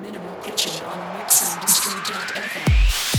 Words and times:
Minimal 0.00 0.36
Kitchen 0.42 0.72
on 0.86 0.98
mixanddestroy.fm. 1.18 3.11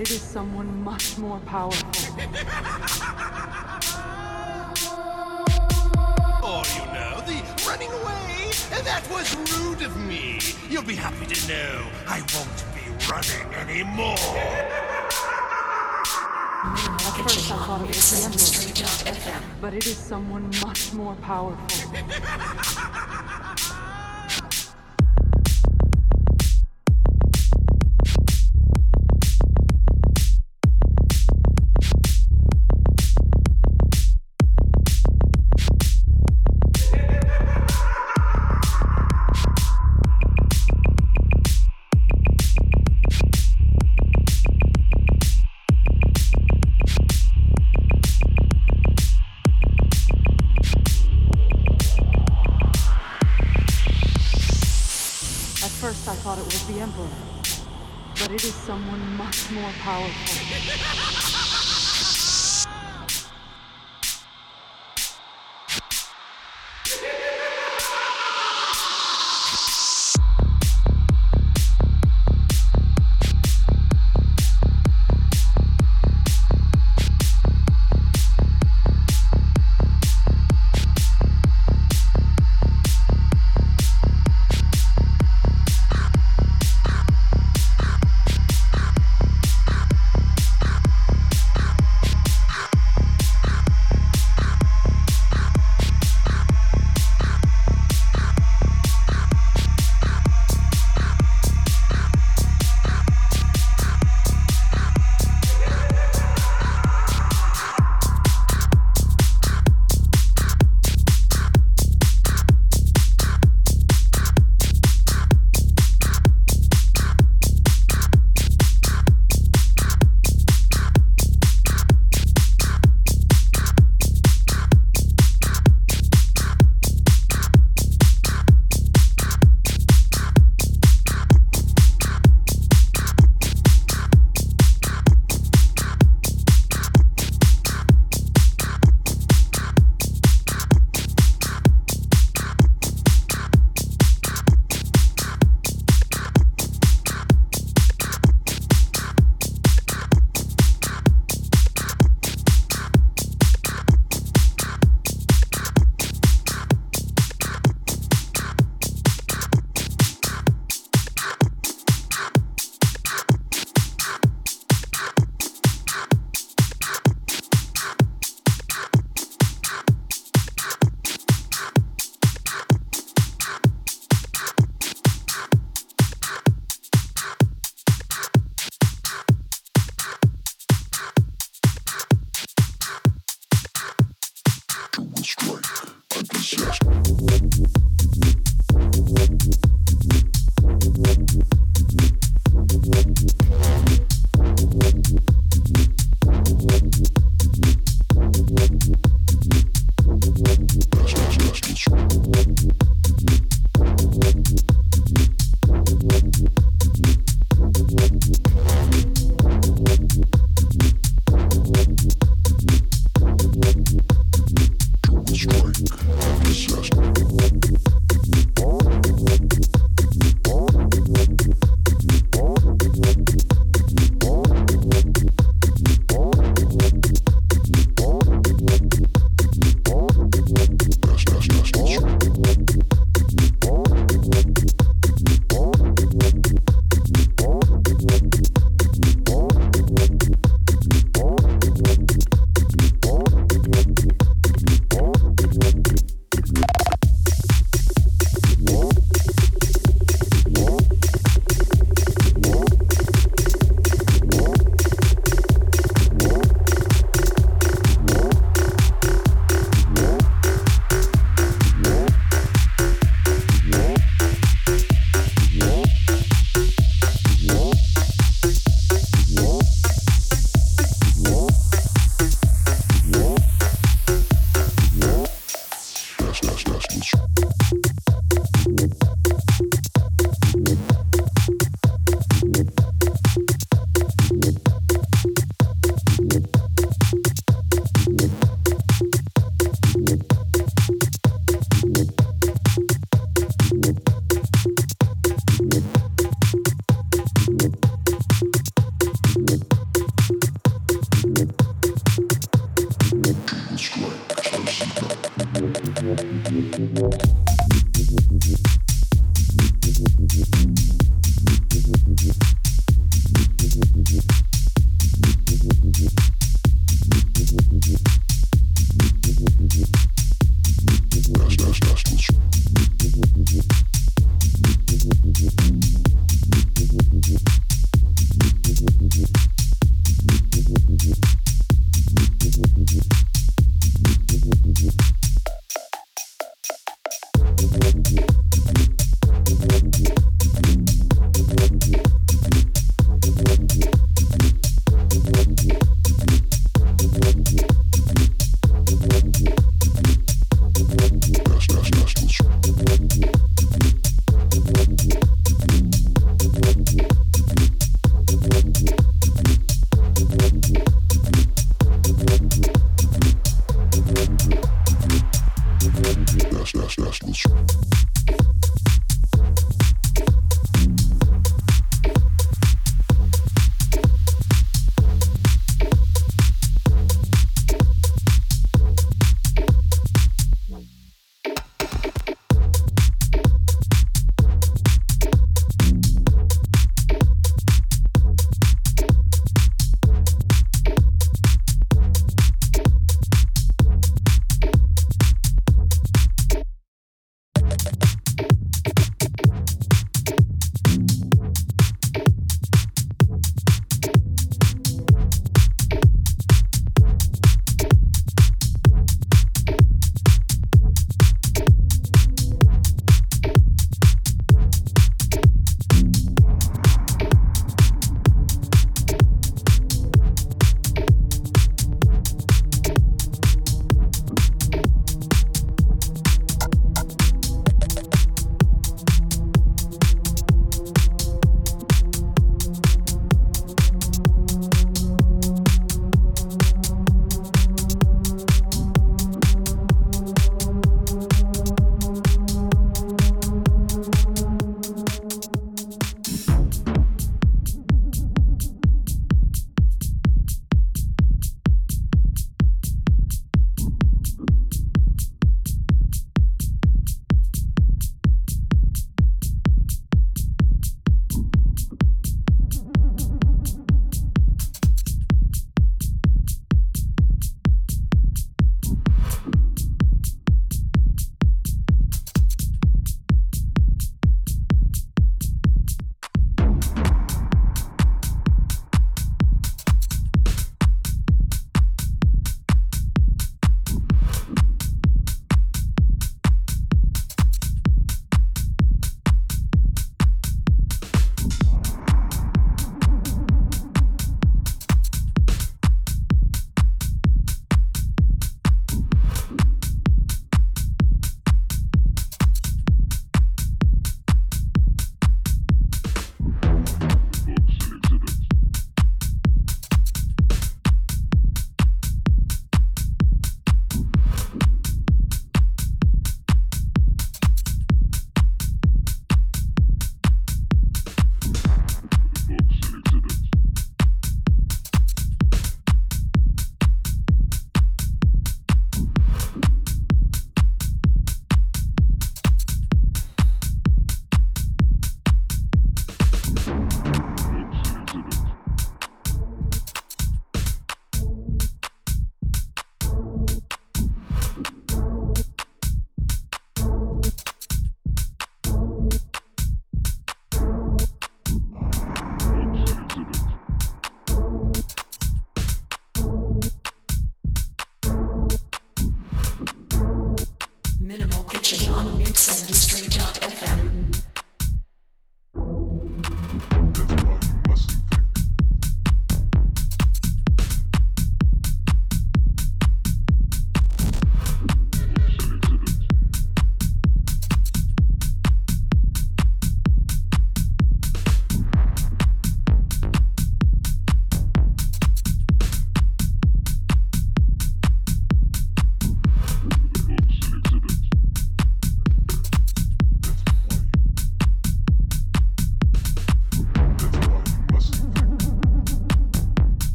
it 0.00 0.10
is 0.10 0.22
someone 0.22 0.82
much 0.82 1.18
more 1.18 1.38
powerful. 1.40 1.86
Or, 6.42 6.62
you 6.74 6.86
know, 6.94 7.20
the 7.26 7.42
running 7.68 7.90
away, 7.90 8.50
and 8.72 8.86
that 8.86 9.06
was 9.10 9.36
rude 9.58 9.82
of 9.82 9.94
me. 10.06 10.40
You'll 10.70 10.82
be 10.82 10.94
happy 10.94 11.26
to 11.26 11.48
know 11.48 11.86
I 12.06 12.20
won't 12.32 12.64
be 12.74 12.80
running 13.10 13.54
anymore. 13.56 14.16
At 16.62 17.16
first, 17.22 17.52
I 17.52 17.56
thought 17.66 17.82
it 17.82 17.88
was 17.88 18.10
the 18.64 19.42
but 19.60 19.74
it 19.74 19.86
is 19.86 19.98
someone 19.98 20.50
much 20.62 20.94
more 20.94 21.14
powerful. 21.16 21.66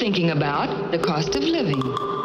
thinking 0.00 0.30
about 0.30 0.90
the 0.90 0.98
cost 0.98 1.36
of 1.36 1.42
living. 1.42 2.19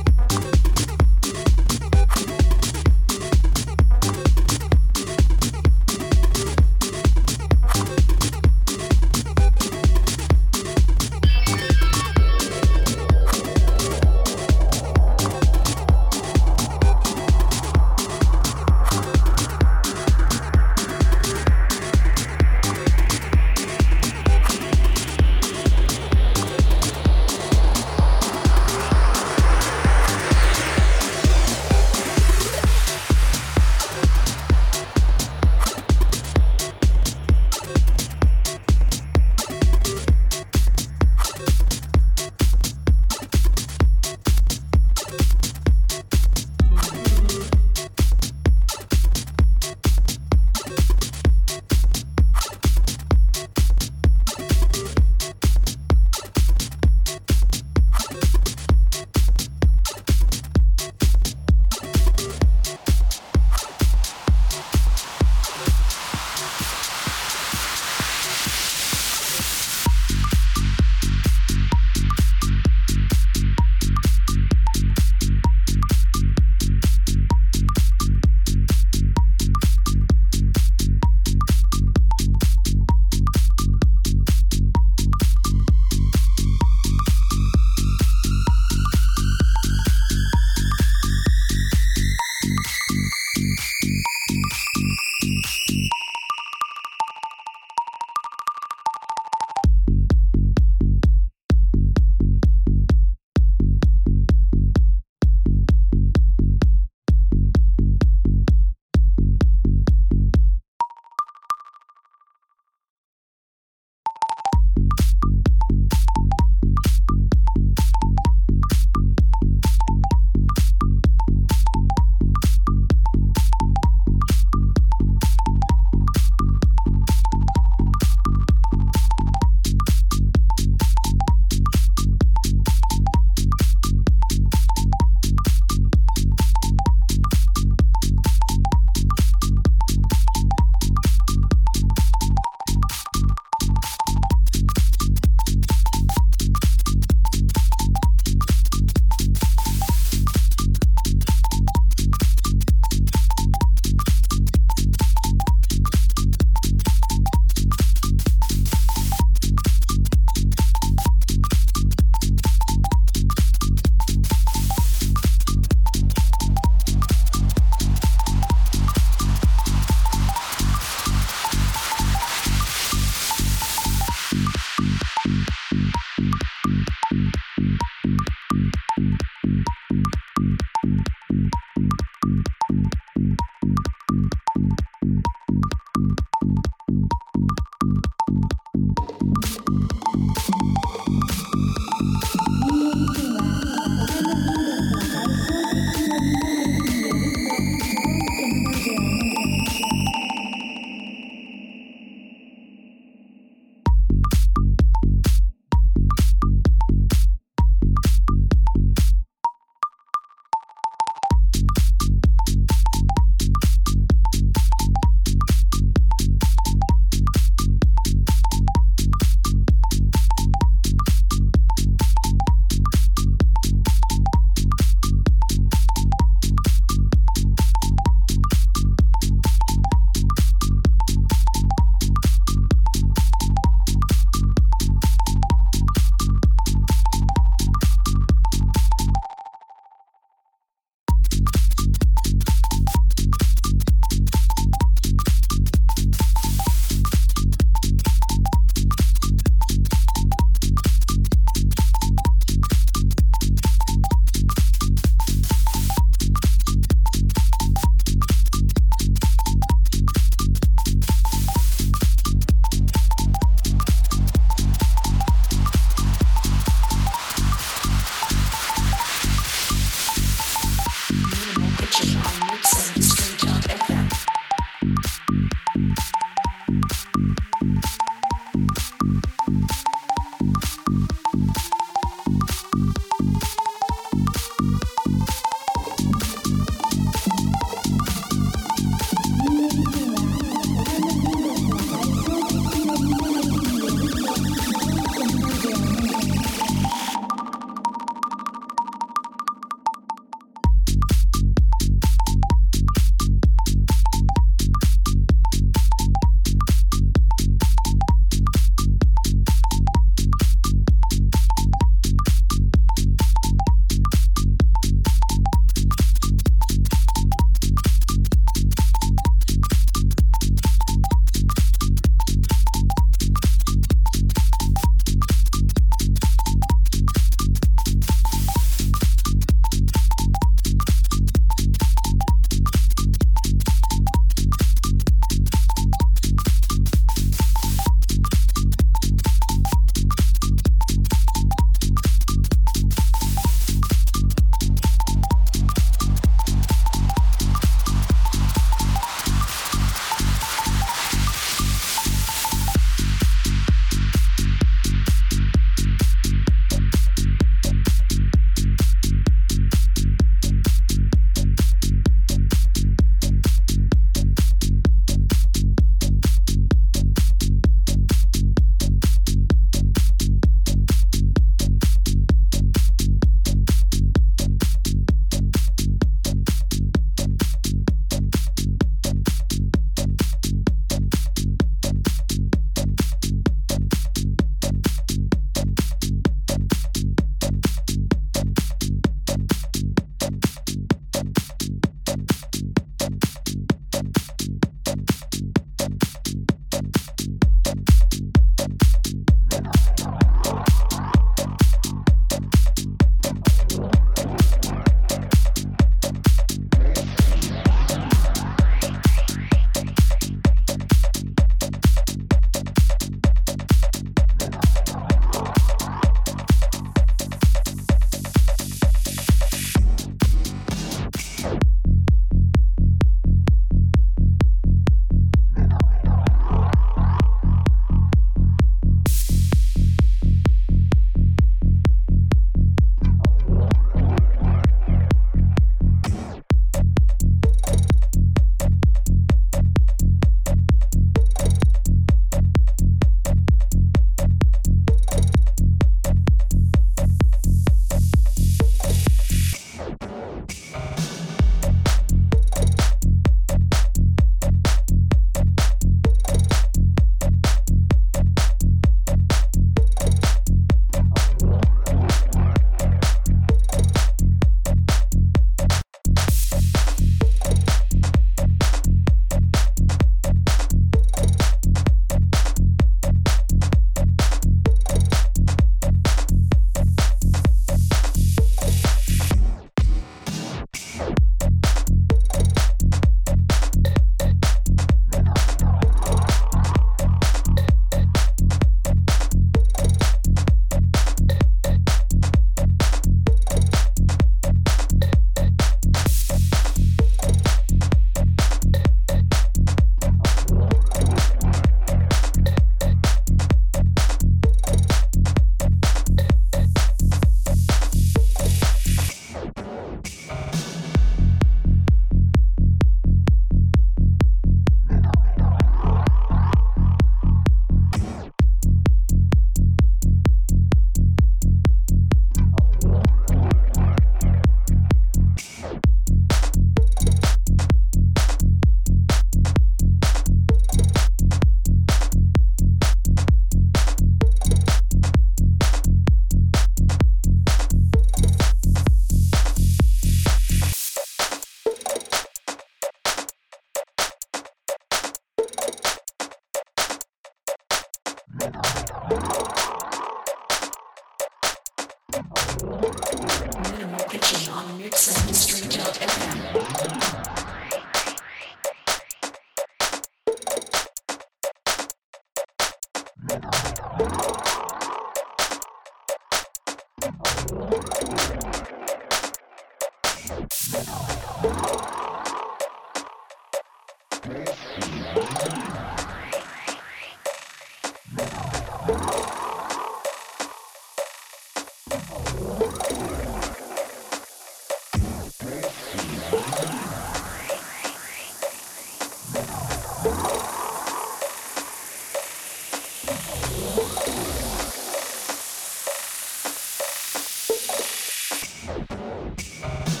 Bye. 599.61 600.00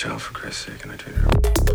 Child 0.00 0.22
for 0.22 0.32
Christ's 0.32 0.64
sake, 0.64 0.82
and 0.82 0.92
I 0.92 0.96
treated 0.96 1.20
her. 1.20 1.69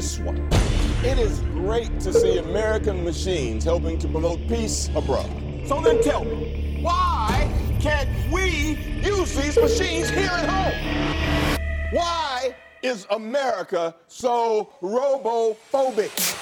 This 0.00 0.18
one. 0.18 0.48
It 1.04 1.18
is 1.18 1.40
great 1.52 2.00
to 2.00 2.10
see 2.10 2.38
American 2.38 3.04
machines 3.04 3.64
helping 3.64 3.98
to 3.98 4.08
promote 4.08 4.38
peace 4.48 4.88
abroad. 4.94 5.30
So 5.66 5.78
then 5.82 6.02
tell 6.02 6.24
me, 6.24 6.78
why 6.80 7.52
can't 7.80 8.08
we 8.32 8.78
use 9.04 9.36
these 9.36 9.58
machines 9.58 10.08
here 10.08 10.30
at 10.32 10.48
home? 10.48 11.58
Why 11.92 12.56
is 12.82 13.06
America 13.10 13.94
so 14.06 14.72
robophobic? 14.80 16.39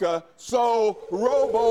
America 0.00 0.24
so 0.36 0.98
robophobic? 1.10 1.63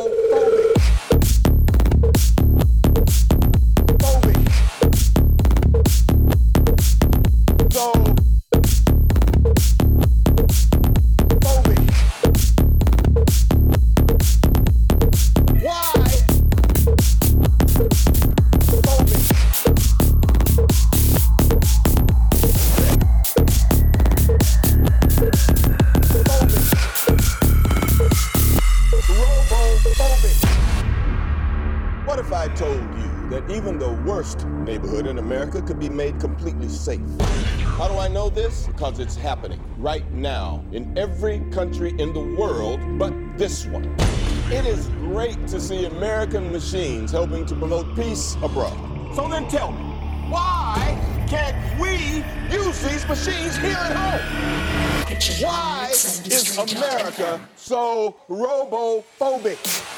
Safe? 36.84 37.00
How 37.78 37.88
do 37.88 37.98
I 37.98 38.10
know 38.10 38.30
this? 38.30 38.68
Because 38.68 39.00
it's 39.00 39.16
happening 39.16 39.62
right 39.78 40.10
now 40.12 40.66
in 40.74 40.98
every 40.98 41.40
country 41.52 41.94
in 41.98 42.12
the 42.12 42.36
world 42.38 42.80
but 43.00 43.14
this 43.38 43.66
one. 43.68 43.86
It 44.52 44.66
is 44.66 44.88
great 45.00 45.48
to 45.48 45.62
see 45.62 45.86
American 45.86 46.52
machines 46.52 47.12
helping 47.12 47.46
to 47.46 47.56
promote 47.56 47.96
peace 47.96 48.36
abroad. 48.44 48.78
So 49.16 49.30
then 49.30 49.48
tell 49.48 49.72
me, 49.72 49.82
why 50.30 51.00
can't 51.30 51.58
we 51.80 52.22
use 52.54 52.82
these 52.82 53.08
machines 53.08 53.56
here 53.58 53.78
at 53.80 53.96
home? 53.96 54.44
Why 55.42 55.88
is 55.90 56.58
America 56.58 57.40
so 57.56 58.18
robophobic? 58.30 59.93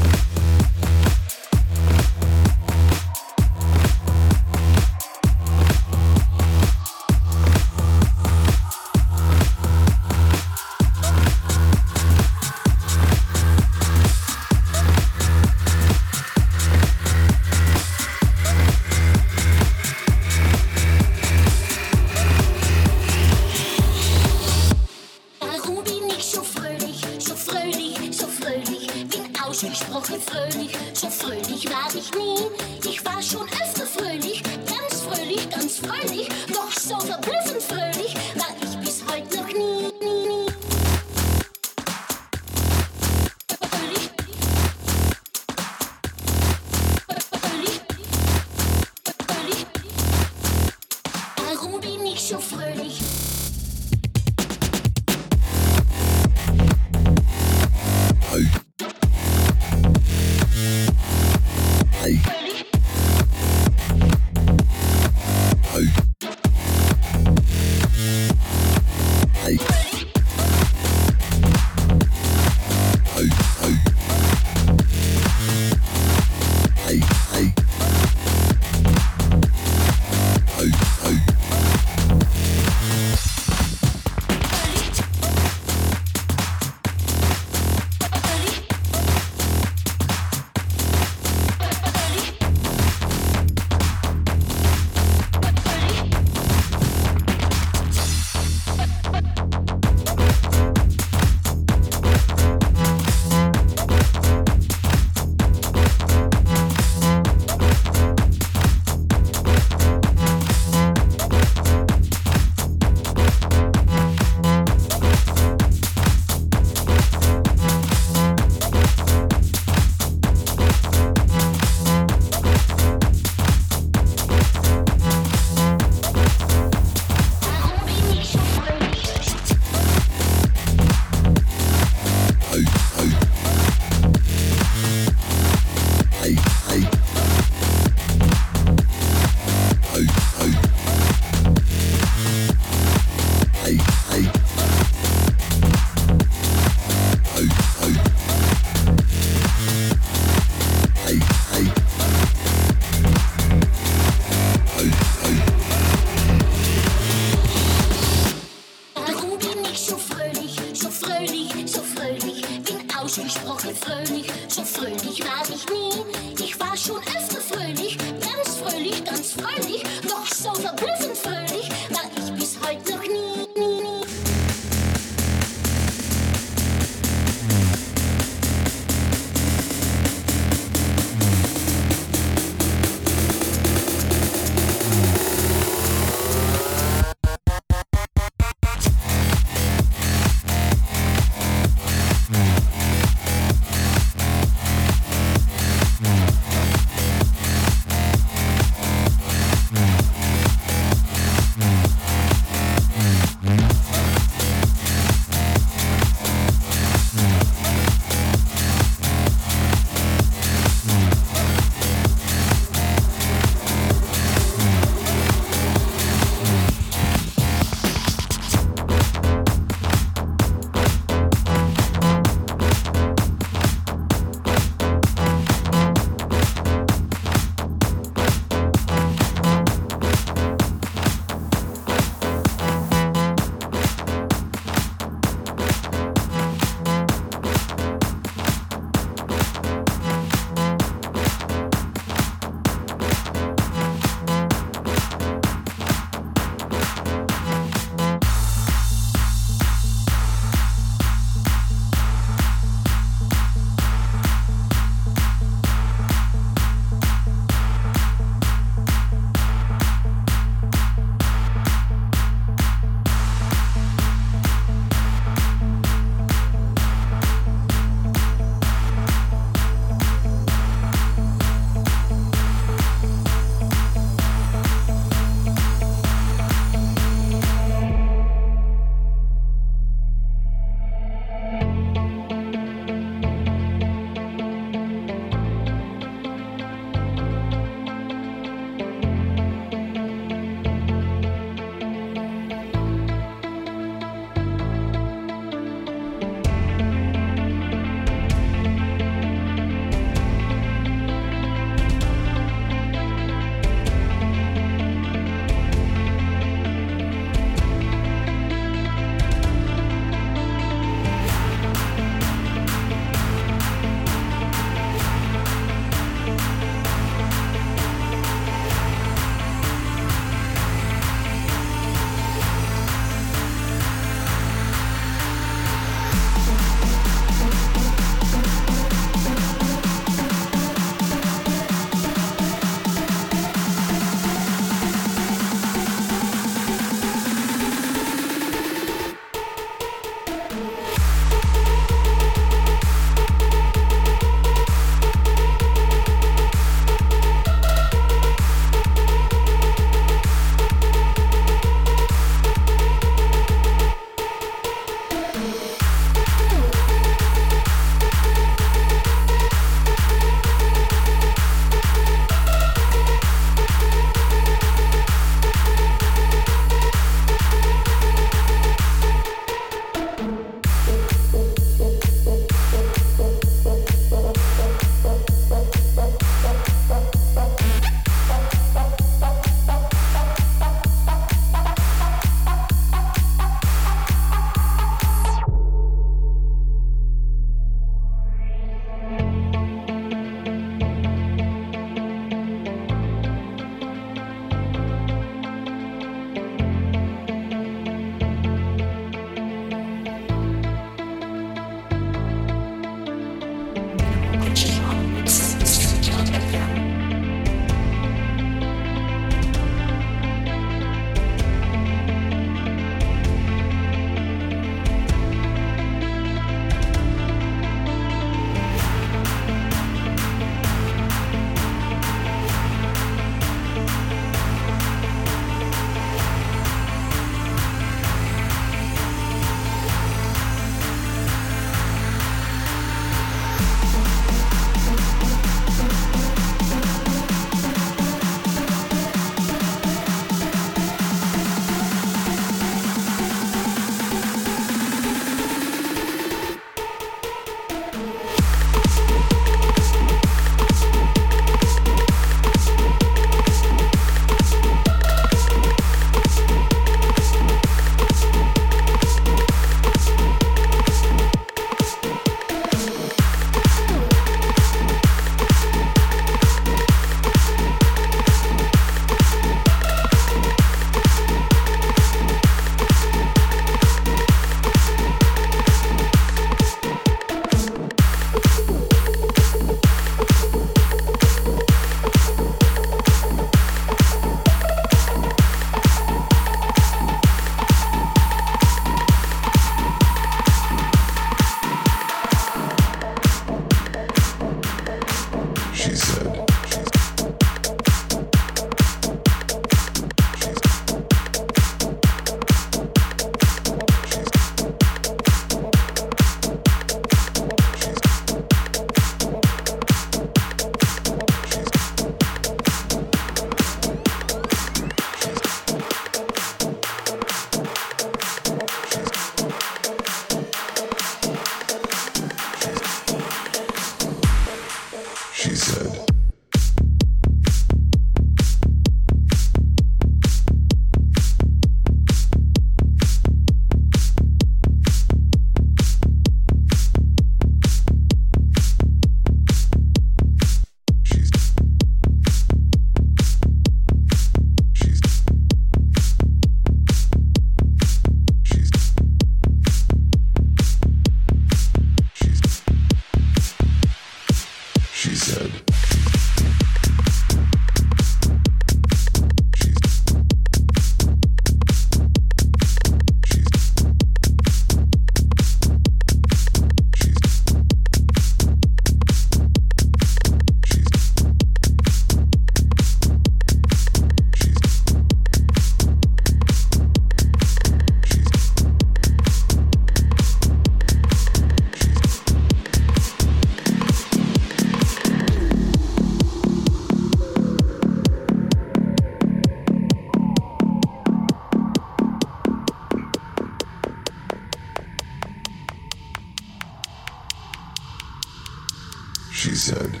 She 599.44 599.54
said. 599.54 600.00